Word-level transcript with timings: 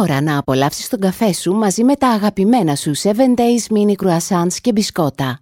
ώρα 0.00 0.20
να 0.20 0.38
απολαύσεις 0.38 0.88
τον 0.88 1.00
καφέ 1.00 1.32
σου 1.32 1.52
μαζί 1.52 1.84
με 1.84 1.94
τα 1.94 2.08
αγαπημένα 2.08 2.74
σου 2.74 2.96
7 2.96 3.08
Days 3.08 3.76
Mini 3.76 4.06
Croissants 4.06 4.54
και 4.60 4.72
μπισκότα. 4.72 5.40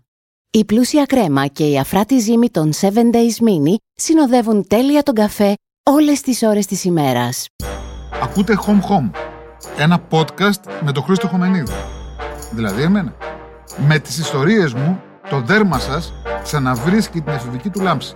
Η 0.50 0.64
πλούσια 0.64 1.04
κρέμα 1.04 1.46
και 1.46 1.64
η 1.64 1.78
αφράτη 1.78 2.18
ζύμη 2.18 2.50
των 2.50 2.72
7 2.80 2.84
Days 2.86 3.44
Mini 3.48 3.74
συνοδεύουν 3.94 4.66
τέλεια 4.66 5.02
τον 5.02 5.14
καφέ 5.14 5.54
όλες 5.90 6.20
τις 6.20 6.42
ώρες 6.42 6.66
της 6.66 6.84
ημέρας. 6.84 7.46
Ακούτε 8.22 8.58
Home 8.66 8.80
Home, 8.90 9.10
ένα 9.78 10.02
podcast 10.10 10.82
με 10.84 10.92
τον 10.92 11.02
Χρήστο 11.02 11.28
Χομενίδη. 11.28 11.72
Δηλαδή 12.52 12.82
εμένα. 12.82 13.14
Με 13.86 13.98
τις 13.98 14.18
ιστορίες 14.18 14.72
μου, 14.72 15.00
το 15.30 15.40
δέρμα 15.40 15.78
σας 15.78 16.12
ξαναβρίσκει 16.42 17.20
την 17.20 17.32
εφηβική 17.32 17.70
του 17.70 17.80
λάμψη. 17.80 18.14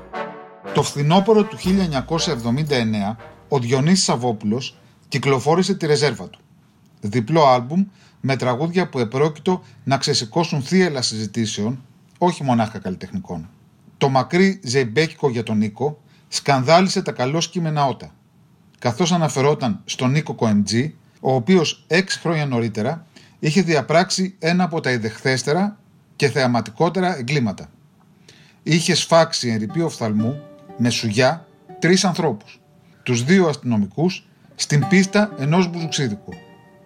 Το 0.75 0.83
φθινόπωρο 0.83 1.43
του 1.45 1.57
1979, 1.57 3.17
ο 3.49 3.59
Διονύσης 3.59 4.05
Σαββόπουλος 4.05 4.79
κυκλοφόρησε 5.11 5.75
τη 5.75 5.87
ρεζέρβα 5.87 6.29
του. 6.29 6.41
Διπλό 7.01 7.47
άλμπουμ 7.47 7.87
με 8.21 8.37
τραγούδια 8.37 8.89
που 8.89 8.98
επρόκειτο 8.98 9.62
να 9.84 9.97
ξεσηκώσουν 9.97 10.62
θύελα 10.62 11.03
συζητήσεων, 11.03 11.84
όχι 12.19 12.45
μονάχα 12.45 12.79
καλλιτεχνικών. 12.79 13.48
Το 13.98 14.09
μακρύ 14.09 14.61
ζεϊμπέκικο 14.65 15.31
για 15.31 15.43
τον 15.43 15.59
Νίκο 15.59 16.03
σκανδάλισε 16.29 17.03
τα 17.03 17.12
καλώ 17.12 17.39
κείμενα 17.39 17.87
ότα. 17.87 18.15
Καθώς 18.79 19.12
αναφερόταν 19.12 19.81
στον 19.84 20.11
Νίκο 20.11 20.34
Κοεμτζή, 20.34 20.95
ο 21.20 21.34
οποίος 21.34 21.84
έξι 21.87 22.19
χρόνια 22.19 22.47
νωρίτερα 22.47 23.06
είχε 23.39 23.62
διαπράξει 23.62 24.34
ένα 24.39 24.65
από 24.65 24.81
τα 24.81 24.91
ιδεχθέστερα 24.91 25.79
και 26.17 26.29
θεαματικότερα 26.29 27.19
εγκλήματα. 27.19 27.70
Είχε 28.62 28.95
σφάξει 28.95 29.48
εν 29.48 29.59
ρηπείο 29.59 29.84
οφθαλμού 29.84 30.41
με 30.79 30.91
σουγιά 30.91 31.47
τρεις 31.79 32.05
ανθρώπους. 32.05 32.61
Τους 33.03 33.25
δύο 33.25 33.48
αστυνομικούς 33.48 34.30
στην 34.60 34.88
πίστα 34.88 35.32
ενός 35.38 35.70
μπουζουξίδικου. 35.70 36.32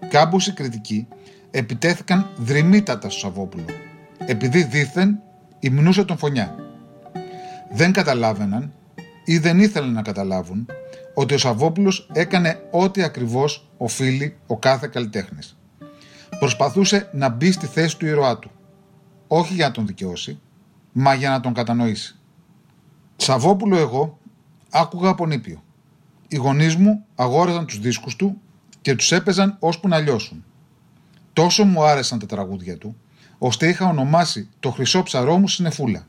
Κάμποσοι 0.09 0.53
κριτικοί 0.53 1.09
επιτέθηκαν 1.51 2.31
δρυμύτατα 2.37 3.11
στο 3.11 3.19
Σαββόπουλο, 3.19 3.65
επειδή 4.19 4.63
δήθεν 4.63 5.21
υμνούσε 5.59 6.05
τον 6.05 6.19
φωνιά. 6.19 6.55
Δεν 7.73 7.93
καταλάβαιναν 7.93 8.73
ή 9.25 9.39
δεν 9.39 9.59
ήθελαν 9.61 9.93
να 9.93 10.03
καταλάβουν 10.03 10.67
ότι 11.15 11.35
ο 11.35 11.39
Σαββόπουλος 11.39 12.09
έκανε 12.13 12.61
ό,τι 12.71 13.03
ακριβώς 13.03 13.71
οφείλει 13.77 14.37
ο 14.47 14.59
κάθε 14.59 14.87
καλλιτέχνης. 14.87 15.59
Προσπαθούσε 16.39 17.09
να 17.13 17.29
μπει 17.29 17.53
στη 17.53 17.67
θέση 17.67 17.99
του 17.99 18.07
ήρωά 18.07 18.39
του. 18.39 18.51
Όχι 19.27 19.55
για 19.55 19.67
να 19.67 19.73
τον 19.73 19.87
δικαιώσει, 19.87 20.41
μα 20.93 21.15
για 21.15 21.31
να 21.31 21.41
τον 21.41 21.53
κατανοήσει. 21.53 22.19
Σαββόπουλο 23.17 23.77
εγώ 23.77 24.19
άκουγα 24.71 25.09
από 25.09 25.27
νήπιο. 25.27 25.63
Οι 26.35 26.37
γονείς 26.37 26.77
μου 26.77 27.05
αγόραζαν 27.15 27.67
τους 27.67 27.79
δίσκους 27.79 28.17
του 28.17 28.41
και 28.83 28.95
τους 28.95 29.13
έπαιζαν 29.13 29.57
ώσπου 29.59 29.89
να 29.89 29.99
λιώσουν. 29.99 30.45
Τόσο 31.33 31.65
μου 31.65 31.83
άρεσαν 31.85 32.19
τα 32.19 32.27
τραγούδια 32.27 32.79
του, 32.79 32.97
ώστε 33.39 33.69
είχα 33.69 33.89
ονομάσει 33.89 34.49
το 34.61 34.71
χρυσό 34.71 35.03
ψαρό 35.03 35.39
μου 35.39 35.49
Συνεφούλα. 35.49 36.07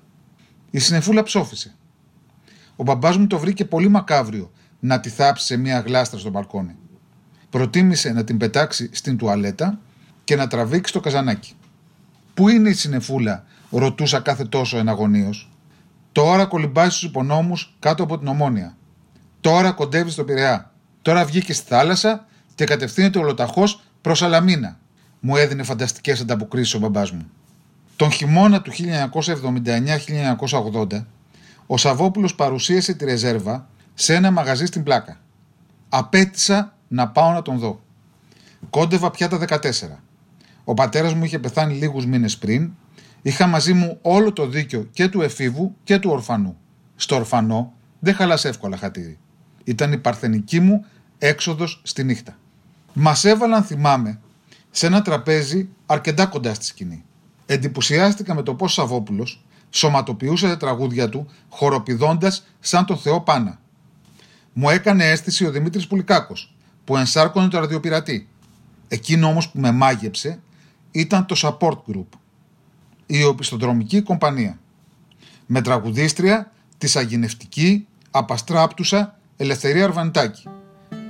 Η 0.71 0.79
Συνεφούλα 0.79 1.23
ψόφισε. 1.23 1.75
Ο 2.75 2.83
μπαμπάς 2.83 3.17
μου 3.17 3.27
το 3.27 3.37
βρήκε 3.39 3.65
πολύ 3.65 3.87
μακάβριο 3.87 4.51
να 4.79 4.99
τη 4.99 5.09
θάψει 5.09 5.45
σε 5.45 5.57
μια 5.57 5.79
γλάστρα 5.79 6.19
στο 6.19 6.29
μπαλκόνι. 6.29 6.75
Προτίμησε 7.49 8.11
να 8.11 8.23
την 8.23 8.37
πετάξει 8.37 8.89
στην 8.93 9.17
τουαλέτα 9.17 9.79
και 10.23 10.35
να 10.35 10.47
τραβήξει 10.47 10.93
το 10.93 10.99
καζανάκι. 10.99 11.53
Πού 12.33 12.49
είναι 12.49 12.69
η 12.69 12.73
Συνεφούλα, 12.73 13.45
ρωτούσα 13.69 14.19
κάθε 14.19 14.45
τόσο 14.45 14.77
εναγωνίως. 14.77 15.51
Τώρα 16.11 16.45
κολυμπάει 16.45 16.89
στους 16.89 17.03
υπονόμους 17.03 17.75
κάτω 17.79 18.03
από 18.03 18.17
την 18.17 18.27
ομόνια. 18.27 18.77
Τώρα 19.45 19.71
κοντεύει 19.71 20.09
στο 20.09 20.23
Πειραιά. 20.23 20.71
Τώρα 21.01 21.25
βγήκε 21.25 21.53
στη 21.53 21.67
θάλασσα 21.67 22.25
και 22.55 22.65
κατευθύνεται 22.65 23.19
ολοταχώ 23.19 23.63
προς 24.01 24.21
Αλαμίνα. 24.21 24.79
Μου 25.19 25.35
έδινε 25.35 25.63
φανταστικές 25.63 26.21
ανταποκρίσεις 26.21 26.73
ο 26.73 26.79
μπαμπάς 26.79 27.11
μου. 27.11 27.29
Τον 27.95 28.11
χειμώνα 28.11 28.61
του 28.61 28.71
1979-1980, 30.71 31.05
ο 31.67 31.77
Σαββόπουλος 31.77 32.35
παρουσίασε 32.35 32.93
τη 32.93 33.05
ρεζέρβα 33.05 33.67
σε 33.93 34.13
ένα 34.13 34.31
μαγαζί 34.31 34.65
στην 34.65 34.83
πλάκα. 34.83 35.19
Απέτησα 35.89 36.73
να 36.87 37.07
πάω 37.07 37.31
να 37.31 37.41
τον 37.41 37.57
δω. 37.57 37.81
Κόντευα 38.69 39.11
πια 39.11 39.29
τα 39.29 39.37
14. 39.37 39.69
Ο 40.63 40.73
πατέρας 40.73 41.13
μου 41.13 41.23
είχε 41.23 41.39
πεθάνει 41.39 41.73
λίγους 41.73 42.05
μήνες 42.05 42.37
πριν. 42.37 42.71
Είχα 43.21 43.47
μαζί 43.47 43.73
μου 43.73 43.97
όλο 44.01 44.33
το 44.33 44.47
δίκιο 44.47 44.87
και 44.91 45.07
του 45.07 45.21
εφήβου 45.21 45.75
και 45.83 45.99
του 45.99 46.09
ορφανού. 46.09 46.57
Στο 46.95 47.15
ορφανό 47.15 47.73
δεν 47.99 48.15
χαλάσε 48.15 48.47
εύκολα 48.47 48.77
χατήρι. 48.77 49.19
Ήταν 49.65 49.91
η 49.91 49.97
παρθενική 49.97 50.59
μου 50.59 50.85
έξοδος 51.17 51.81
στη 51.83 52.03
νύχτα. 52.03 52.37
Μας 52.93 53.25
έβαλαν, 53.25 53.63
θυμάμαι, 53.63 54.19
σε 54.71 54.85
ένα 54.85 55.01
τραπέζι 55.01 55.69
αρκετά 55.85 56.25
κοντά 56.25 56.53
στη 56.53 56.65
σκηνή. 56.65 57.03
Εντυπωσιάστηκα 57.45 58.33
με 58.33 58.43
το 58.43 58.55
πώς 58.55 58.73
Σαββόπουλος 58.73 59.45
σωματοποιούσε 59.69 60.47
τα 60.47 60.57
τραγούδια 60.57 61.09
του 61.09 61.27
χοροπηδώντας 61.49 62.45
σαν 62.59 62.85
τον 62.85 62.97
Θεό 62.97 63.21
Πάνα. 63.21 63.59
Μου 64.53 64.69
έκανε 64.69 65.09
αίσθηση 65.09 65.45
ο 65.45 65.51
Δημήτρης 65.51 65.87
Πουλικάκος, 65.87 66.55
που 66.83 66.97
ενσάρκωνε 66.97 67.47
το 67.47 67.59
ραδιοπειρατή. 67.59 68.27
Εκείνο 68.87 69.27
όμως 69.27 69.49
που 69.49 69.59
με 69.59 69.71
μάγεψε 69.71 70.39
ήταν 70.91 71.25
το 71.25 71.35
Support 71.37 71.77
Group, 71.91 72.07
η 73.05 73.23
οπισθοδρομική 73.23 74.01
κομπανία. 74.01 74.59
Με 75.45 75.61
τραγουδίστρια 75.61 76.51
τη 76.77 76.91
αγινευτική, 76.95 77.87
απαστράπτουσα 78.11 79.14
Ελευθερία 79.37 79.83
Αρβανιτάκη, 79.83 80.47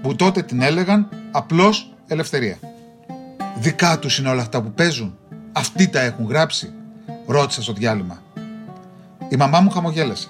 που 0.01 0.15
τότε 0.15 0.41
την 0.41 0.61
έλεγαν 0.61 1.09
απλώς 1.31 1.93
Ελευθερία. 2.07 2.57
Δικά 3.57 3.99
τους 3.99 4.17
είναι 4.17 4.29
όλα 4.29 4.41
αυτά 4.41 4.61
που 4.61 4.71
παίζουν. 4.71 5.17
Αυτοί 5.51 5.87
τα 5.87 5.99
έχουν 6.01 6.25
γράψει, 6.25 6.73
ρώτησα 7.25 7.61
στο 7.61 7.73
διάλειμμα. 7.73 8.21
Η 9.29 9.35
μαμά 9.35 9.59
μου 9.59 9.69
χαμογέλασε. 9.69 10.27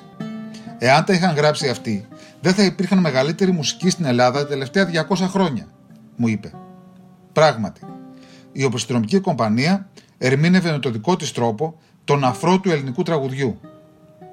Εάν 0.78 1.06
τα 1.06 1.14
είχαν 1.14 1.36
γράψει 1.36 1.70
αυτοί, 1.70 2.08
δεν 2.42 2.54
θα 2.54 2.64
υπήρχαν 2.64 2.98
μεγαλύτερη 2.98 3.52
μουσική 3.52 3.90
στην 3.90 4.06
Ελλάδα 4.06 4.40
τα 4.40 4.48
τελευταία 4.48 5.08
200 5.10 5.16
χρόνια, 5.16 5.68
μου 6.16 6.28
είπε. 6.28 6.52
Πράγματι, 7.34 7.82
η 8.52 8.64
οπισθρομική 8.64 9.20
κομπανία 9.20 9.88
ερμήνευε 10.18 10.72
με 10.72 10.80
το 10.80 10.90
δικό 10.90 11.16
της 11.16 11.32
τρόπο 11.32 11.80
τον 12.04 12.24
αφρό 12.24 12.60
του 12.60 12.72
ελληνικού 12.72 13.04
τραγουδιού. 13.04 13.60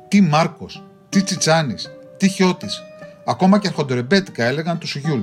Τι 0.09 0.21
Μάρκος, 0.21 0.85
τι 1.09 1.23
Τσιτσάνης, 1.23 1.91
τι 2.17 2.29
Χιώτης, 2.29 2.83
ακόμα 3.25 3.59
και 3.59 3.69
αρχοντορεμπέτικα 3.69 4.45
έλεγαν 4.45 4.79
του 4.79 4.87
Σουγιούλ. 4.87 5.21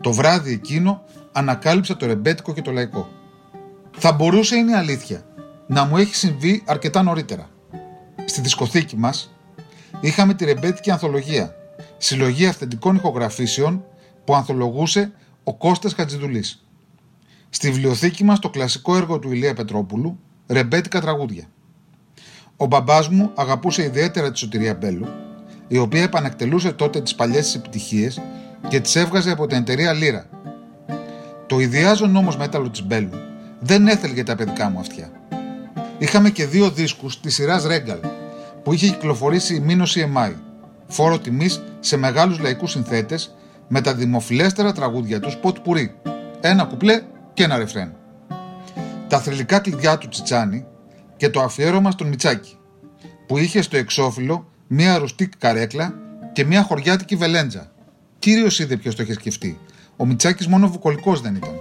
Το 0.00 0.12
βράδυ 0.12 0.52
εκείνο 0.52 1.02
ανακάλυψα 1.32 1.96
το 1.96 2.06
ρεμπέτικο 2.06 2.52
και 2.52 2.62
το 2.62 2.72
λαϊκό. 2.72 3.08
Θα 3.98 4.12
μπορούσε, 4.12 4.56
είναι 4.56 4.76
αλήθεια, 4.76 5.24
να 5.66 5.84
μου 5.84 5.96
έχει 5.96 6.14
συμβεί 6.14 6.62
αρκετά 6.66 7.02
νωρίτερα. 7.02 7.48
Στη 8.24 8.40
δισκοθήκη 8.40 8.96
μας 8.96 9.34
είχαμε 10.00 10.34
τη 10.34 10.44
ρεμπέτικη 10.44 10.90
ανθολογία, 10.90 11.54
συλλογή 11.98 12.46
αυθεντικών 12.46 12.96
ηχογραφήσεων 12.96 13.84
που 14.24 14.34
ανθολογούσε 14.34 15.12
ο 15.44 15.54
Κώστας 15.54 15.94
Χατζηδουλής. 15.94 16.64
Στη 17.50 17.70
βιβλιοθήκη 17.70 18.24
μας 18.24 18.38
το 18.38 18.50
κλασικό 18.50 18.96
έργο 18.96 19.18
του 19.18 19.32
Ηλία 19.32 19.54
Πετρόπουλου, 19.54 20.18
ρεμπέτικα 20.46 21.00
τραγούδια. 21.00 21.44
Ο 22.56 22.66
μπαμπάς 22.66 23.08
μου 23.08 23.30
αγαπούσε 23.34 23.82
ιδιαίτερα 23.82 24.30
τη 24.32 24.38
Σωτηρία 24.38 24.74
Μπέλου, 24.74 25.08
η 25.72 25.78
οποία 25.78 26.02
επανακτελούσε 26.02 26.72
τότε 26.72 27.00
τις 27.00 27.14
παλιές 27.14 27.44
της 27.44 27.54
επιτυχίες 27.54 28.20
και 28.68 28.80
τις 28.80 28.96
έβγαζε 28.96 29.30
από 29.30 29.46
την 29.46 29.56
εταιρεία 29.56 29.92
Λύρα. 29.92 30.26
Το 31.46 31.58
ιδιάζον 31.58 32.16
όμως 32.16 32.36
μέταλλο 32.36 32.70
της 32.70 32.86
Μπέλου 32.86 33.18
δεν 33.60 33.88
έθελε 33.88 34.22
τα 34.22 34.36
παιδικά 34.36 34.70
μου 34.70 34.78
αυτιά. 34.78 35.10
Είχαμε 35.98 36.30
και 36.30 36.46
δύο 36.46 36.70
δίσκους 36.70 37.20
της 37.20 37.34
σειράς 37.34 37.66
Regal, 37.66 38.00
που 38.62 38.72
είχε 38.72 38.86
κυκλοφορήσει 38.86 39.54
η 39.54 39.60
Μήνωση 39.60 40.12
EMI, 40.14 40.32
φόρο 40.86 41.18
τιμής 41.18 41.62
σε 41.80 41.96
μεγάλους 41.96 42.38
λαϊκούς 42.38 42.70
συνθέτες 42.70 43.34
με 43.68 43.80
τα 43.80 43.94
δημοφιλέστερα 43.94 44.72
τραγούδια 44.72 45.20
τους 45.20 45.36
Ποτ 45.36 45.58
Πουρί, 45.58 45.94
ένα 46.40 46.64
κουπλέ 46.64 47.02
και 47.34 47.42
ένα 47.42 47.58
ρεφρέν. 47.58 47.92
Τα 49.08 49.20
θρηλυκά 49.20 49.58
κλειδιά 49.58 49.98
του 49.98 50.08
Τσιτσάνι 50.08 50.66
και 51.16 51.28
το 51.30 51.40
αφιέρωμα 51.40 51.90
στον 51.90 52.06
Μιτσάκη, 52.06 52.56
που 53.26 53.38
είχε 53.38 53.62
στο 53.62 53.76
εξώφυλλο 53.76 54.49
μία 54.72 54.98
ρουστίκ 54.98 55.32
καρέκλα 55.38 55.94
και 56.32 56.44
μία 56.44 56.62
χωριάτικη 56.62 57.16
βελέντζα. 57.16 57.72
Κύριος 58.18 58.58
είδε 58.58 58.76
ποιος 58.76 58.94
το 58.94 59.02
είχε 59.02 59.12
σκεφτεί. 59.12 59.58
Ο 59.96 60.06
Μιτσάκη 60.06 60.48
μόνο 60.48 60.68
βουκολικός 60.68 61.20
δεν 61.20 61.34
ήταν. 61.34 61.54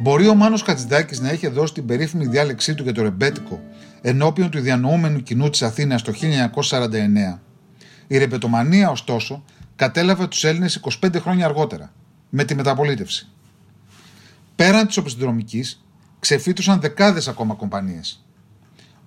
Μπορεί 0.00 0.28
ο 0.28 0.34
Μάνος 0.34 0.62
Χατζηδάκης 0.62 1.20
να 1.20 1.32
είχε 1.32 1.48
δώσει 1.48 1.74
την 1.74 1.86
περίφημη 1.86 2.26
διάλεξή 2.26 2.74
του 2.74 2.82
για 2.82 2.92
το 2.92 3.02
ρεμπέτικο 3.02 3.60
ενώπιον 4.00 4.50
του 4.50 4.60
διανοούμενου 4.60 5.22
κοινού 5.22 5.50
της 5.50 5.62
Αθήνας 5.62 6.02
το 6.02 6.12
1949. 6.12 7.40
Η 8.06 8.18
ρεμπετομανία, 8.18 8.90
ωστόσο, 8.90 9.44
κατέλαβε 9.76 10.26
τους 10.26 10.44
Έλληνες 10.44 10.80
25 11.00 11.20
χρόνια 11.20 11.44
αργότερα, 11.44 11.92
με 12.28 12.44
τη 12.44 12.54
μεταπολίτευση. 12.54 13.28
Πέραν 14.56 14.86
της 14.86 14.96
οπισθοδρομικής, 14.96 15.84
ξεφύτουσαν 16.20 16.80
δεκάδες 16.80 17.28
ακόμα 17.28 17.54
κομπανίες. 17.54 18.24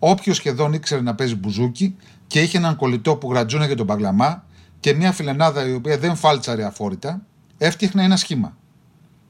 Όποιος 0.07 0.35
σχεδόν 0.35 0.73
ήξερε 0.73 1.01
να 1.01 1.15
παίζει 1.15 1.35
μπουζούκι 1.35 1.95
και 2.27 2.41
είχε 2.41 2.57
έναν 2.57 2.75
κολλητό 2.75 3.15
που 3.15 3.31
γρατζούνε 3.31 3.65
για 3.65 3.75
τον 3.75 3.85
παγλαμά 3.85 4.45
και 4.79 4.93
μια 4.93 5.11
φιλενάδα 5.11 5.67
η 5.67 5.73
οποία 5.73 5.97
δεν 5.97 6.15
φάλτσαρε 6.15 6.63
αφόρητα, 6.63 7.21
έφτιαχνε 7.57 8.03
ένα 8.03 8.17
σχήμα. 8.17 8.57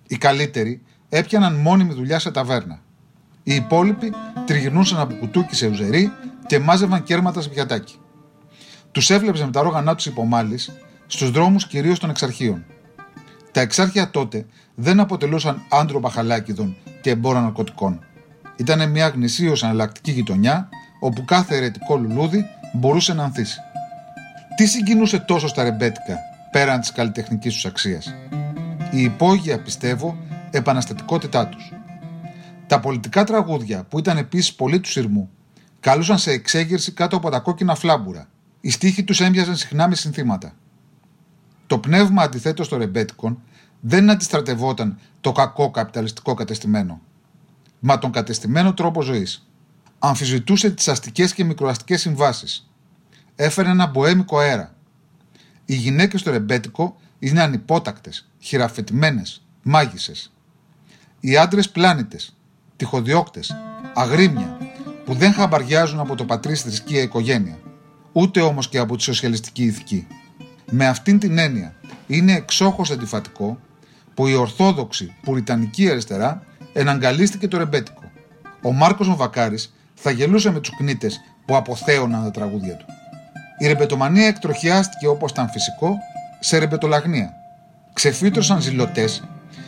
Οι 0.08 0.18
καλύτεροι 0.18 0.82
έπιαναν 1.10 1.56
μόνιμη 1.56 1.94
δουλειά 1.94 2.20
σε 2.20 2.32
ταβέρνα. 2.32 2.80
Οι 3.44 3.56
υπόλοιποι 3.56 4.14
τριγυρνούσαν 4.46 5.00
από 5.00 5.14
κουτούκι 5.14 5.56
σε 5.56 5.68
ουζερί 5.68 6.12
και 6.48 6.60
μάζευαν 6.60 7.04
κέρματα 7.04 7.42
σε 7.42 7.50
πιατάκι. 7.50 7.96
Τους 8.92 9.10
έβλεψε 9.10 9.46
με 9.46 9.52
τα 9.52 9.62
ρόγανά 9.62 9.96
τους 9.96 10.06
υπομάλης 10.06 10.72
στους 11.08 11.32
δρόμους 11.32 11.68
κυρίως 11.68 12.00
των 12.00 12.10
εξαρχείων. 12.10 12.66
Τα 13.52 13.62
εξάρχεια 13.62 14.10
τότε 14.10 14.46
δεν 14.76 15.00
αποτελούσαν 15.00 15.62
άντρο 15.70 16.00
μπαχαλάκιδων 16.00 16.76
και 17.02 17.10
εμπόρα 17.10 17.42
ναρκωτικών. 17.42 18.00
Ήταν 18.56 18.90
μια 18.90 19.08
γνησίως 19.08 19.64
αναλλακτική 19.64 20.12
γειτονιά 20.12 20.70
όπου 21.00 21.26
κάθε 21.26 21.56
αιρετικό 21.56 21.98
λουλούδι 21.98 22.46
μπορούσε 22.74 23.14
να 23.14 23.24
ανθίσει. 23.24 23.60
Τι 24.56 24.66
συγκινούσε 24.66 25.20
τόσο 25.20 25.48
στα 25.48 25.64
ρεμπέτικα 25.64 26.18
πέραν 26.52 26.80
της 26.80 26.92
καλλιτεχνικής 26.92 27.54
τους 27.54 27.66
αξίας; 27.66 28.14
Η 28.92 29.02
υπόγεια, 29.02 29.62
πιστεύω, 29.62 30.18
επαναστατικότητά 30.52 31.48
τους. 31.48 31.74
Τα 32.68 32.80
πολιτικά 32.80 33.24
τραγούδια, 33.24 33.84
που 33.84 34.00
ήταν 34.00 34.18
επίσης 34.18 34.54
πολύ 34.54 34.80
του 34.80 34.90
σειρμού, 34.90 35.30
καλούσαν 35.80 36.18
σε 36.18 36.32
εξέγερση 36.32 36.92
κάτω 36.92 37.16
από 37.16 37.30
τα 37.30 37.40
κόκκινα 37.40 37.76
φλάμπουρα. 37.76 38.28
Οι 38.62 38.70
στίχοι 38.70 39.04
τους 39.04 39.22
έμοιαζαν 39.22 39.56
συχνά 39.56 39.88
με 39.88 39.96
συνθήματα. 39.96 40.54
Το 41.68 41.78
πνεύμα 41.78 42.22
αντιθέτως 42.22 42.68
των 42.68 42.80
ρεμπέτικων 42.80 43.42
δεν 43.80 44.10
αντιστρατευόταν 44.10 45.00
το 45.22 45.32
κακό 45.32 45.72
καπιταλιστικό 45.72 46.34
κατεστημένο, 46.34 47.02
μα 47.80 47.98
τον 47.98 48.12
κατεστημένο 48.12 48.74
τρόπο 48.74 49.02
ζωής. 49.02 49.48
Αμφισβητούσε 50.00 50.70
τις 50.70 50.88
αστικές 50.88 51.34
και 51.34 51.44
μικροαστικές 51.44 52.02
συμβάσεις. 52.02 52.70
Έφερε 53.36 53.70
ένα 53.70 53.88
μποέμικο 53.88 54.38
αέρα. 54.38 54.76
Οι 55.66 55.76
γυναίκες 55.76 56.20
στο 56.20 56.32
ρεμπέτικο 56.32 56.98
είναι 57.20 57.42
ανυπότακτες, 57.42 58.30
χειραφετημένες, 58.40 59.46
μάγισσες. 59.64 60.34
Οι 61.20 61.38
άντρες 61.38 61.70
πλάνητες, 61.70 62.36
τυχοδιώκτες, 62.76 63.56
αγρίμια, 63.94 64.58
που 65.06 65.14
δεν 65.14 65.34
χαμπαριάζουν 65.34 66.00
από 66.00 66.16
το 66.16 66.26
πατρίς 66.26 66.62
θρησκεία 66.62 67.02
οικογένεια, 67.02 67.60
ούτε 68.12 68.42
όμως 68.42 68.70
και 68.70 68.78
από 68.78 68.96
τη 68.96 69.04
σοσιαλιστική 69.04 69.64
ηθική. 69.64 70.08
Με 70.72 70.88
αυτήν 70.88 71.20
την 71.20 71.38
έννοια 71.38 71.76
είναι 72.08 72.34
εξόχως 72.34 72.92
αντιφατικό 72.92 73.60
που 74.14 74.28
η 74.28 74.34
ορθόδοξη 74.34 75.16
πουριτανική 75.22 75.90
αριστερά 75.90 76.44
εναγκαλίστηκε 76.78 77.48
το 77.48 77.58
ρεμπέτικο. 77.58 78.04
Ο 78.62 78.72
Μάρκος 78.72 79.16
Βακάρης 79.16 79.74
θα 79.94 80.12
γελούσε 80.12 80.52
με 80.52 80.60
τους 80.60 80.76
κνήτες 80.78 81.20
που 81.46 81.56
αποθέωναν 81.56 82.24
τα 82.24 82.32
τραγούδια 82.32 82.76
του. 82.76 82.86
Η 83.58 83.68
ρεμπετομανία 83.68 84.28
εκτροχιάστηκε 84.28 85.08
όπως 85.08 85.32
ήταν 85.32 85.50
φυσικό 85.50 85.98
σε 86.40 86.58
ρεμπετολαγνία. 86.58 87.34
Ξεφύτρωσαν 87.94 88.62
ζηλωτές, 88.62 89.24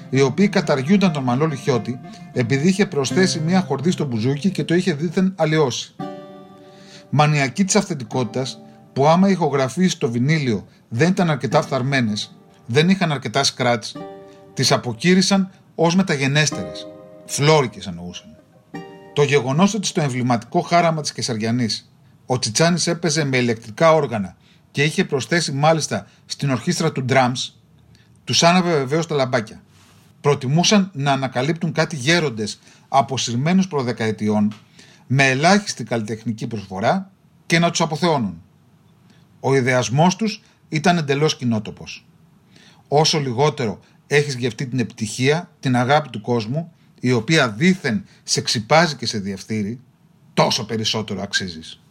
οι 0.09 0.21
οποίοι 0.21 0.48
καταργούνταν 0.48 1.12
τον 1.12 1.24
Μανώλη 1.24 1.56
Χιώτη 1.56 2.00
επειδή 2.33 2.68
είχε 2.68 2.86
προσθέσει 2.86 3.39
μία 3.39 3.62
χορδή 3.62 3.92
στο 3.92 4.06
μπουζούκι 4.06 4.50
και 4.50 4.63
το 4.63 4.75
είχε 4.75 4.94
δίθεν 4.94 5.33
αλλοιώσει. 5.36 5.95
Μανιακή 7.09 7.63
της 7.65 7.75
αυθεντικότητας 7.75 8.59
που 8.94 9.07
άμα 9.07 9.27
οι 9.27 9.31
ηχογραφίε 9.31 9.89
στο 9.89 10.12
βινίλιο 10.12 10.68
δεν 10.89 11.09
ήταν 11.09 11.30
αρκετά 11.30 11.62
φθαρμένες, 11.62 12.36
δεν 12.65 12.89
είχαν 12.89 13.12
αρκετά 13.12 13.44
σκράτς, 13.44 13.95
τις 14.54 14.71
αποκήρυσαν 14.71 15.51
ως 15.75 15.95
μεταγενέστερε. 17.28 17.52
Φλόρικες 17.52 17.88
εννοούσαν. 17.88 18.36
Το 19.14 19.24
γεγονός 19.24 19.74
ότι 19.74 19.88
στο 19.88 20.02
εμβληματικό 20.02 20.62
χάραμα 20.62 21.02
της 21.02 21.12
Κεσαριανής 21.12 21.92
ο 22.26 22.40
Τσιτσάνης 22.40 22.88
έπαιζε 22.88 23.24
με 23.24 23.38
ηλεκτρικά 23.38 23.94
όργανα 23.94 24.36
και 24.72 24.84
είχε 24.84 25.06
προσθέσει 25.06 25.52
μάλιστα 25.52 26.08
στην 26.26 26.50
ορχήστρα 26.50 26.92
του 26.92 27.06
drums, 27.10 27.54
τους 28.24 28.44
άναβε 28.44 28.74
βεβαίως 28.74 29.08
τα 29.08 29.16
λαμπάκια. 29.16 29.62
Προτιμούσαν 30.22 30.92
να 30.94 31.12
ανακαλύπτουν 31.12 31.72
κάτι 31.72 31.96
γέροντες 31.96 32.60
αποσυρμένους 32.88 33.68
προδεκαετιών 33.68 34.54
με 35.08 35.30
ελάχιστη 35.30 35.84
καλλιτεχνική 35.84 36.48
προσφορά 36.48 37.12
και 37.46 37.60
να 37.60 37.70
τους 37.70 37.82
αποθεώνουν. 37.82 38.42
Ο 39.40 39.56
ιδεασμός 39.56 40.16
τους 40.16 40.44
ήταν 40.70 40.98
εντελώς 40.98 41.38
κοινότοπος. 41.38 42.06
Όσο 42.88 43.20
λιγότερο 43.20 43.80
έχεις 44.08 44.36
γευτεί 44.36 44.68
την 44.68 44.80
επιτυχία, 44.80 45.50
την 45.60 45.76
αγάπη 45.76 46.10
του 46.10 46.22
κόσμου, 46.22 46.72
η 47.00 47.12
οποία 47.12 47.50
δήθεν 47.50 48.06
σε 48.24 48.42
ξυπάζει 48.42 48.96
και 48.96 49.06
σε 49.06 49.20
διευθύνει, 49.20 49.80
τόσο 50.34 50.66
περισσότερο 50.66 51.22
αξίζεις. 51.22 51.82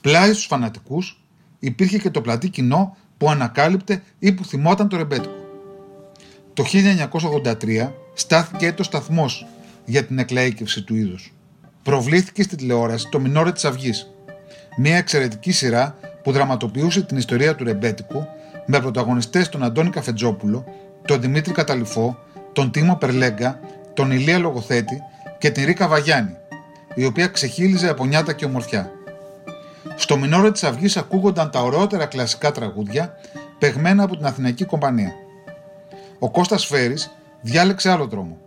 Πλάι 0.00 0.32
στους 0.32 0.46
φανατικούς 0.46 1.20
υπήρχε 1.58 1.98
και 1.98 2.10
το 2.10 2.20
πλατή 2.20 2.48
κοινό 2.48 2.96
που 3.16 3.30
ανακάλυπτε 3.30 4.02
ή 4.18 4.32
που 4.32 4.44
θυμόταν 4.44 4.88
το 4.88 4.96
ρεμπέτικο. 4.96 5.36
Το 6.54 6.64
1983 7.42 7.92
στάθηκε 8.14 8.72
το 8.72 8.82
σταθμός 8.82 9.46
για 9.84 10.04
την 10.04 10.18
εκλαίκευση 10.18 10.82
του 10.82 10.94
είδους. 10.94 11.32
Προβλήθηκε 11.82 12.42
στη 12.42 12.56
τηλεόραση 12.56 13.08
το 13.08 13.20
Μινόρε 13.20 13.52
της 13.52 13.64
Αυγής, 13.64 14.10
μια 14.76 14.96
εξαιρετική 14.96 15.52
σειρά 15.52 15.98
που 16.22 16.32
δραματοποιούσε 16.32 17.02
την 17.02 17.16
ιστορία 17.16 17.54
του 17.54 17.64
Ρεμπέτικου 17.64 18.26
με 18.66 18.80
πρωταγωνιστές 18.80 19.48
τον 19.48 19.62
Αντώνη 19.62 19.90
Καφετζόπουλο, 19.90 20.64
τον 21.04 21.20
Δημήτρη 21.20 21.52
Καταληφό, 21.52 22.18
τον 22.52 22.70
Τίμο 22.70 22.96
Περλέγκα, 22.96 23.60
τον 23.98 24.10
Ηλία 24.10 24.38
Λογοθέτη 24.38 25.02
και 25.38 25.50
την 25.50 25.64
Ρίκα 25.64 25.88
Βαγιάννη, 25.88 26.36
η 26.94 27.04
οποία 27.04 27.26
ξεχύλιζε 27.26 27.88
από 27.88 28.06
νιάτα 28.06 28.32
και 28.32 28.44
ομορφιά. 28.44 28.90
Στο 29.96 30.16
μινόρο 30.16 30.52
της 30.52 30.64
Αυγής 30.64 30.96
ακούγονταν 30.96 31.50
τα 31.50 31.60
ωραιότερα 31.62 32.06
κλασικά 32.06 32.52
τραγούδια 32.52 33.14
παιγμένα 33.58 34.02
από 34.02 34.16
την 34.16 34.26
Αθηναϊκή 34.26 34.64
Κομπανία. 34.64 35.12
Ο 36.18 36.30
Κώστας 36.30 36.66
Φέρης 36.66 37.10
διάλεξε 37.40 37.90
άλλο 37.90 38.06
δρόμο. 38.06 38.38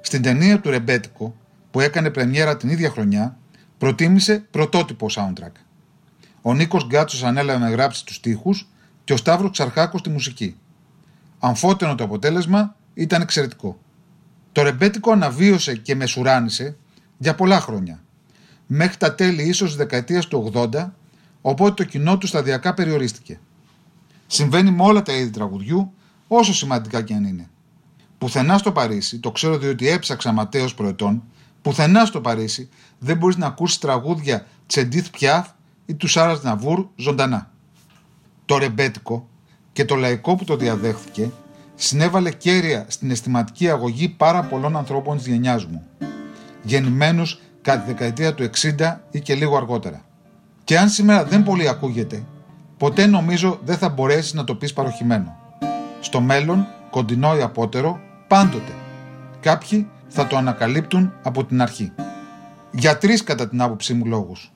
Στην 0.00 0.22
ταινία 0.22 0.60
του 0.60 0.70
Ρεμπέτικο, 0.70 1.34
που 1.70 1.80
έκανε 1.80 2.10
πρεμιέρα 2.10 2.56
την 2.56 2.68
ίδια 2.68 2.90
χρονιά, 2.90 3.36
προτίμησε 3.78 4.46
πρωτότυπο 4.50 5.06
soundtrack. 5.10 5.52
Ο 6.42 6.54
Νίκος 6.54 6.86
Γκάτσος 6.86 7.24
ανέλαβε 7.24 7.58
να 7.58 7.70
γράψει 7.70 8.04
τους 8.04 8.14
στίχους 8.14 8.68
και 9.04 9.12
ο 9.12 9.16
Σταύρος 9.16 9.50
Ξαρχάκος 9.50 10.02
τη 10.02 10.08
μουσική. 10.08 10.56
Αμφότερον 11.38 11.96
το 11.96 12.04
αποτέλεσμα 12.04 12.76
ήταν 12.94 13.22
εξαιρετικό. 13.22 13.78
Το 14.56 14.62
ρεμπέτικο 14.62 15.12
αναβίωσε 15.12 15.76
και 15.76 15.94
μεσουράνισε 15.94 16.76
για 17.18 17.34
πολλά 17.34 17.60
χρόνια, 17.60 18.02
μέχρι 18.66 18.96
τα 18.96 19.14
τέλη 19.14 19.42
ίσως 19.42 19.68
της 19.68 19.76
δεκαετίας 19.76 20.26
του 20.26 20.50
80, 20.54 20.90
οπότε 21.40 21.72
το 21.74 21.84
κοινό 21.84 22.18
του 22.18 22.26
σταδιακά 22.26 22.74
περιορίστηκε. 22.74 23.40
Συμβαίνει 24.26 24.70
με 24.70 24.82
όλα 24.82 25.02
τα 25.02 25.12
είδη 25.12 25.30
τραγουδιού, 25.30 25.92
όσο 26.28 26.54
σημαντικά 26.54 27.02
και 27.02 27.14
αν 27.14 27.24
είναι. 27.24 27.48
Πουθενά 28.18 28.58
στο 28.58 28.72
Παρίσι, 28.72 29.18
το 29.18 29.30
ξέρω 29.30 29.58
διότι 29.58 29.88
έψαξα 29.88 30.32
ματέως 30.32 30.74
προετών, 30.74 31.22
πουθενά 31.62 32.04
στο 32.04 32.20
Παρίσι 32.20 32.68
δεν 32.98 33.16
μπορείς 33.16 33.36
να 33.36 33.46
ακούσεις 33.46 33.78
τραγούδια 33.78 34.46
Τσεντίθ 34.66 35.10
Πιάφ 35.10 35.48
ή 35.86 35.94
του 35.94 36.06
Σάρας 36.06 36.42
Ναβούρ 36.42 36.86
ζωντανά. 36.96 37.50
Το 38.44 38.58
ρεμπέτικο 38.58 39.28
και 39.72 39.84
το 39.84 39.94
λαϊκό 39.94 40.36
που 40.36 40.44
το 40.44 40.56
διαδέχθηκε 40.56 41.30
συνέβαλε 41.76 42.30
κέρια 42.30 42.84
στην 42.88 43.10
αισθηματική 43.10 43.70
αγωγή 43.70 44.08
πάρα 44.08 44.42
πολλών 44.42 44.76
ανθρώπων 44.76 45.16
της 45.16 45.26
γενιάς 45.26 45.66
μου, 45.66 45.86
γεννημένους 46.62 47.40
κατά 47.62 47.80
τη 47.80 47.86
δεκαετία 47.86 48.34
του 48.34 48.50
60 48.78 49.00
ή 49.10 49.20
και 49.20 49.34
λίγο 49.34 49.56
αργότερα. 49.56 50.04
Και 50.64 50.78
αν 50.78 50.88
σήμερα 50.88 51.24
δεν 51.24 51.42
πολύ 51.42 51.68
ακούγεται, 51.68 52.24
ποτέ 52.76 53.06
νομίζω 53.06 53.60
δεν 53.64 53.76
θα 53.76 53.88
μπορέσεις 53.88 54.34
να 54.34 54.44
το 54.44 54.54
πεις 54.54 54.72
παροχημένο. 54.72 55.36
Στο 56.00 56.20
μέλλον, 56.20 56.66
κοντινό 56.90 57.36
ή 57.36 57.40
απότερο, 57.40 58.00
πάντοτε. 58.28 58.72
Κάποιοι 59.40 59.88
θα 60.08 60.26
το 60.26 60.36
ανακαλύπτουν 60.36 61.12
από 61.22 61.44
την 61.44 61.62
αρχή. 61.62 61.92
Για 62.70 62.98
τρεις 62.98 63.24
κατά 63.24 63.48
την 63.48 63.60
άποψή 63.60 63.94
μου 63.94 64.04
λόγους. 64.04 64.52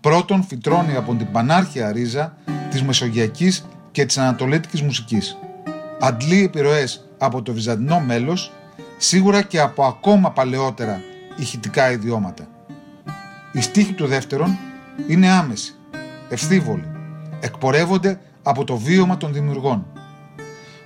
Πρώτον, 0.00 0.42
φυτρώνει 0.42 0.96
από 0.96 1.14
την 1.14 1.30
πανάρχια 1.32 1.92
ρίζα 1.92 2.36
της 2.70 2.82
μεσογειακής 2.82 3.66
και 3.90 4.04
της 4.04 4.18
ανατολίτικης 4.18 4.82
μουσικής. 4.82 5.36
Αντλεί 6.00 6.44
επιρροές 6.44 7.08
από 7.18 7.42
το 7.42 7.52
βυζαντινό 7.52 8.00
μέλος, 8.00 8.52
σίγουρα 8.96 9.42
και 9.42 9.60
από 9.60 9.84
ακόμα 9.84 10.30
παλαιότερα 10.30 11.00
ηχητικά 11.36 11.90
ιδιώματα. 11.90 12.48
Οι 13.52 13.60
στίχοι 13.60 13.92
του 13.92 14.06
δεύτερον 14.06 14.58
είναι 15.08 15.30
άμεση, 15.30 15.74
ευθύβολοι, 16.28 16.90
εκπορεύονται 17.40 18.20
από 18.42 18.64
το 18.64 18.76
βίωμα 18.76 19.16
των 19.16 19.32
δημιουργών. 19.32 19.86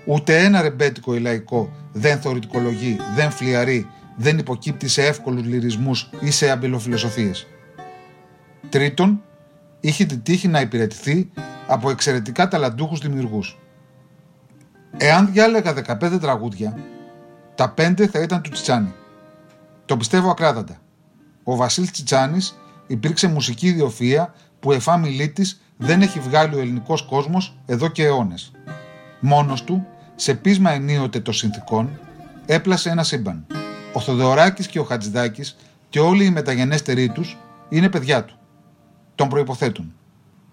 Ούτε 0.06 0.38
ένα 0.38 0.62
ρεμπέτικο 0.62 1.14
ή 1.14 1.18
λαϊκό 1.18 1.72
δεν 1.92 2.20
θεωρητικολογεί, 2.20 2.96
δεν 3.14 3.30
φλιαρεί, 3.30 3.86
δεν 4.16 4.38
υποκύπτει 4.38 4.88
σε 4.88 5.06
εύκολους 5.06 5.44
λυρισμούς 5.44 6.10
ή 6.20 6.30
σε 6.30 6.50
αμπελοφιλοσοφίες. 6.50 7.46
Τρίτον, 8.68 9.22
είχε 9.80 10.04
την 10.04 10.22
τύχη 10.22 10.48
να 10.48 10.60
υπηρετηθεί 10.60 11.30
από 11.66 11.90
εξαιρετικά 11.90 12.48
ταλαντούχους 12.48 12.98
δημιουργούς. 12.98 13.58
Εάν 14.96 15.32
διάλεγα 15.32 15.74
15 16.00 16.20
τραγούδια, 16.20 16.78
τα 17.54 17.74
5 17.76 18.06
θα 18.06 18.18
ήταν 18.22 18.42
του 18.42 18.50
Τσιτσάνη. 18.50 18.94
Το 19.84 19.96
πιστεύω 19.96 20.30
ακράδαντα. 20.30 20.80
Ο 21.44 21.56
Βασίλ 21.56 21.90
Τσιτσάνης 21.90 22.58
υπήρξε 22.86 23.28
μουσική 23.28 23.66
ιδιοφία 23.66 24.34
που 24.60 24.72
εφάμιλή 24.72 25.28
της 25.28 25.60
δεν 25.76 26.02
έχει 26.02 26.20
βγάλει 26.20 26.54
ο 26.54 26.60
ελληνικός 26.60 27.02
κόσμος 27.02 27.58
εδώ 27.66 27.88
και 27.88 28.04
αιώνες. 28.04 28.52
Μόνος 29.20 29.64
του, 29.64 29.86
σε 30.14 30.34
πείσμα 30.34 30.70
ενίοτε 30.70 31.20
των 31.20 31.34
συνθήκων, 31.34 31.98
έπλασε 32.46 32.90
ένα 32.90 33.02
σύμπαν. 33.02 33.46
Ο 33.92 34.00
Θοδωράκης 34.00 34.66
και 34.66 34.78
ο 34.78 34.84
Χατζηδάκης 34.84 35.56
και 35.88 36.00
όλοι 36.00 36.24
οι 36.24 36.30
μεταγενέστεροι 36.30 37.08
τους 37.08 37.38
είναι 37.68 37.88
παιδιά 37.88 38.24
του. 38.24 38.34
Τον 39.14 39.28
προϋποθέτουν. 39.28 39.94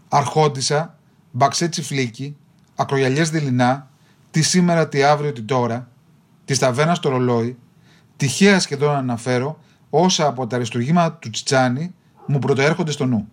Αρχόντισα, 0.10 0.98
μπαξέ 1.32 1.68
τσιφλίκι, 1.68 2.38
ακρογιαλιές 2.76 3.30
δειλινά, 3.30 3.89
τι 4.32 4.42
σήμερα, 4.42 4.88
τι 4.88 5.04
αύριο, 5.04 5.34
τι 5.34 5.42
τώρα, 5.42 5.88
τη 6.46 6.54
σταβένα 6.54 6.96
στο 6.96 7.10
ρολόι, 7.10 7.58
τυχαία 8.18 8.60
σχεδόν 8.60 8.96
αναφέρω 8.96 9.60
όσα 9.90 10.28
από 10.28 10.48
τα 10.48 10.56
αριστουργήματα 10.56 11.18
του 11.18 11.30
Τσιτσάνη 11.30 11.94
μου 12.26 12.40
πρωτοέρχονται 12.40 12.92
στο 12.92 13.06
νου. 13.06 13.30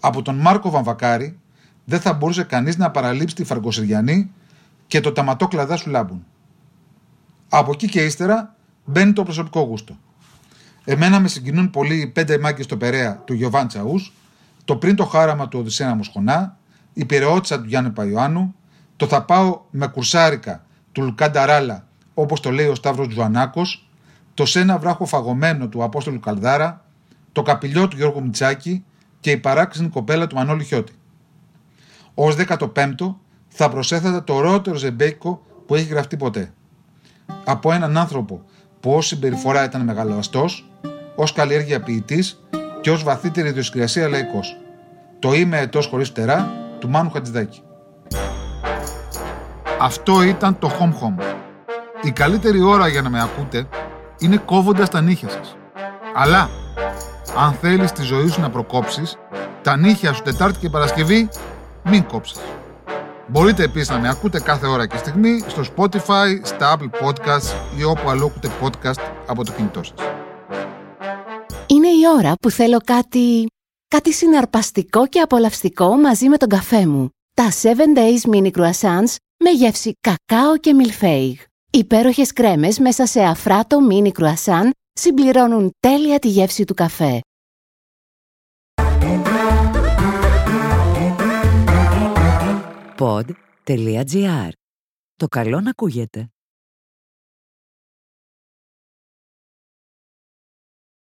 Από 0.00 0.22
τον 0.22 0.34
Μάρκο 0.34 0.70
Βαμβακάρη 0.70 1.38
δεν 1.84 2.00
θα 2.00 2.12
μπορούσε 2.12 2.42
κανείς 2.42 2.76
να 2.76 2.90
παραλείψει 2.90 3.34
τη 3.34 3.44
Φαρκοσυριανή 3.44 4.32
και 4.86 5.00
το 5.00 5.12
ταματό 5.12 5.48
κλαδά 5.48 5.76
σου 5.76 5.90
λάμπουν. 5.90 6.24
Από 7.48 7.70
εκεί 7.72 7.88
και 7.88 8.04
ύστερα 8.04 8.54
μπαίνει 8.84 9.12
το 9.12 9.22
προσωπικό 9.22 9.60
γούστο. 9.60 9.98
Εμένα 10.84 11.20
με 11.20 11.28
συγκινούν 11.28 11.70
πολύ 11.70 12.00
οι 12.00 12.06
πέντε 12.06 12.38
μάγκες 12.38 12.64
στο 12.64 12.76
Περέα 12.76 13.16
του 13.16 13.34
Γιωβάν 13.34 13.68
Τσαούς, 13.68 14.12
το 14.64 14.76
πριν 14.76 14.96
το 14.96 15.04
χάραμα 15.04 15.48
του 15.48 15.58
Οδυσσέα 15.58 15.94
Μοσχονά, 15.94 16.58
η 16.92 17.04
πυρεώτησα 17.04 17.60
του 17.60 17.68
Γιάννη 17.68 17.90
Παϊωάννου, 17.90 18.54
το 19.00 19.06
θα 19.06 19.22
πάω 19.22 19.60
με 19.70 19.86
κουρσάρικα 19.86 20.64
του 20.92 21.02
Λουκάντα 21.02 21.46
Ράλα, 21.46 21.86
όπως 22.14 22.40
το 22.40 22.50
λέει 22.50 22.66
ο 22.66 22.74
Σταύρος 22.74 23.08
Τζουανάκος, 23.08 23.88
το 24.34 24.46
σένα 24.46 24.78
βράχο 24.78 25.04
φαγωμένο 25.04 25.68
του 25.68 25.82
Απόστολου 25.82 26.20
Καλδάρα, 26.20 26.84
το 27.32 27.42
καπηλιό 27.42 27.88
του 27.88 27.96
Γιώργου 27.96 28.22
Μιτσάκη 28.22 28.84
και 29.20 29.30
η 29.30 29.36
παράξενη 29.36 29.88
κοπέλα 29.88 30.26
του 30.26 30.36
Μανώλη 30.36 30.64
Χιώτη. 30.64 30.92
Ω 32.14 32.28
15ο 32.28 33.14
θα 33.48 33.68
προσέθετα 33.70 34.24
το 34.24 34.34
ωραιότερο 34.34 34.76
ζεμπέκικο 34.76 35.42
που 35.66 35.74
έχει 35.74 35.86
γραφτεί 35.86 36.16
ποτέ. 36.16 36.52
Από 37.44 37.72
έναν 37.72 37.96
άνθρωπο 37.96 38.42
που 38.80 38.92
ως 38.92 39.06
συμπεριφορά 39.06 39.64
ήταν 39.64 39.84
μεγαλοαστός, 39.84 40.70
ως 41.14 41.32
καλλιέργεια 41.32 41.82
ποιητής 41.82 42.44
και 42.80 42.90
ως 42.90 43.02
βαθύτερη 43.02 43.48
ιδιοσυγκρασία 43.48 44.08
λαϊκός. 44.08 44.56
Το 45.18 45.32
είμαι 45.32 45.58
ετός 45.58 45.86
χωρίς 45.86 46.08
φτερά 46.08 46.50
του 46.78 46.88
Μάνου 46.88 47.10
Χατζηδάκη. 47.10 47.62
Αυτό 49.82 50.22
ήταν 50.22 50.58
το 50.58 50.70
Home 50.78 50.92
Home. 50.92 51.24
Η 52.02 52.10
καλύτερη 52.10 52.62
ώρα 52.62 52.88
για 52.88 53.02
να 53.02 53.10
με 53.10 53.22
ακούτε 53.22 53.68
είναι 54.18 54.36
κόβοντας 54.36 54.88
τα 54.88 55.00
νύχια 55.00 55.28
σας. 55.28 55.56
Αλλά, 56.14 56.50
αν 57.36 57.52
θέλεις 57.52 57.92
τη 57.92 58.02
ζωή 58.02 58.28
σου 58.28 58.40
να 58.40 58.50
προκόψεις, 58.50 59.18
τα 59.62 59.76
νύχια 59.76 60.12
σου 60.12 60.22
Τετάρτη 60.22 60.58
και 60.58 60.68
Παρασκευή 60.68 61.28
μην 61.84 62.06
κόψεις. 62.06 62.38
Μπορείτε 63.26 63.62
επίσης 63.62 63.88
να 63.88 63.98
με 63.98 64.08
ακούτε 64.08 64.40
κάθε 64.40 64.66
ώρα 64.66 64.86
και 64.86 64.96
στιγμή 64.96 65.44
στο 65.46 65.62
Spotify, 65.76 66.40
στα 66.42 66.76
Apple 66.76 67.06
Podcasts 67.06 67.78
ή 67.78 67.84
όπου 67.84 68.08
αλλού 68.08 68.26
ακούτε 68.26 68.48
podcast 68.62 69.00
από 69.26 69.44
το 69.44 69.52
κινητό 69.52 69.82
σας. 69.82 70.06
Είναι 71.66 71.88
η 71.88 72.02
ώρα 72.18 72.32
που 72.40 72.50
θέλω 72.50 72.78
κάτι... 72.84 73.46
κάτι 73.88 74.12
συναρπαστικό 74.12 75.06
και 75.06 75.20
απολαυστικό 75.20 75.96
μαζί 75.96 76.28
με 76.28 76.36
τον 76.36 76.48
καφέ 76.48 76.86
μου. 76.86 77.08
Τα 77.34 77.50
7 77.62 77.66
Days 77.98 78.34
Mini 78.34 78.50
Croissants 78.50 79.14
με 79.44 79.50
γεύση 79.50 79.92
κακάο 80.00 80.58
και 80.58 80.74
μιλφέιγ. 80.74 81.40
Υπέροχες 81.70 82.32
κρέμες 82.32 82.78
μέσα 82.78 83.06
σε 83.06 83.20
αφράτο 83.20 83.78
mini 83.90 84.12
croissant 84.12 84.70
συμπληρώνουν 84.92 85.70
τέλεια 85.80 86.18
τη 86.18 86.28
γεύση 86.28 86.64
του 86.64 86.74
καφέ. 86.74 87.20
Pod.gr. 92.98 94.48
Το 95.16 95.26
καλό 95.28 95.60
να 95.60 95.70
ακούγεται. 95.70 96.28